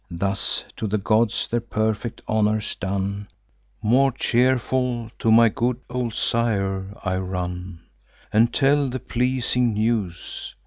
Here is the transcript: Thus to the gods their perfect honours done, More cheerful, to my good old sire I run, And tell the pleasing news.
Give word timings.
Thus 0.09 0.65
to 0.77 0.87
the 0.87 0.97
gods 0.97 1.47
their 1.47 1.59
perfect 1.61 2.23
honours 2.27 2.73
done, 2.73 3.27
More 3.83 4.11
cheerful, 4.11 5.11
to 5.19 5.31
my 5.31 5.47
good 5.49 5.79
old 5.91 6.15
sire 6.15 6.97
I 7.03 7.17
run, 7.17 7.81
And 8.33 8.51
tell 8.51 8.89
the 8.89 8.99
pleasing 8.99 9.73
news. 9.73 10.55